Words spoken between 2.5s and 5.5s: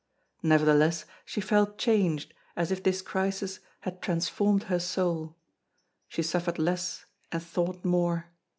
as if this crisis had transformed her soul.